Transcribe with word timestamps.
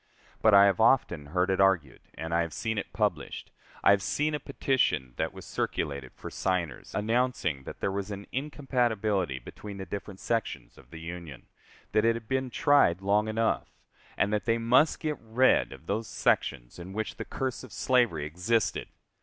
But 0.41 0.55
I 0.55 0.65
have 0.65 0.79
often 0.81 1.27
heard 1.27 1.51
it 1.51 1.61
argued, 1.61 2.01
and 2.15 2.33
I 2.33 2.41
have 2.41 2.53
seen 2.53 2.79
it 2.79 2.91
published: 2.91 3.51
I 3.83 3.91
have 3.91 4.01
seen 4.01 4.33
a 4.33 4.39
petition 4.39 5.13
that 5.17 5.31
was 5.31 5.45
circulated 5.45 6.11
for 6.15 6.31
signers, 6.31 6.95
announcing 6.95 7.65
that 7.65 7.81
there 7.81 7.91
was 7.91 8.09
an 8.09 8.25
incompatibility 8.31 9.37
between 9.37 9.77
the 9.77 9.85
different 9.85 10.19
sections 10.19 10.75
of 10.75 10.89
the 10.89 10.99
Union; 10.99 11.45
that 11.91 12.03
it 12.03 12.15
had 12.15 12.27
been 12.27 12.49
tried 12.49 13.03
long 13.03 13.27
enough, 13.27 13.67
and 14.17 14.33
that 14.33 14.45
they 14.45 14.57
must 14.57 14.99
get 14.99 15.19
rid 15.19 15.71
of 15.71 15.85
those 15.85 16.07
sections 16.07 16.79
in 16.79 16.93
which 16.93 17.17
the 17.17 17.23
curse 17.25 17.63
of 17.63 17.71
slavery 17.71 18.25
existed. 18.25 18.87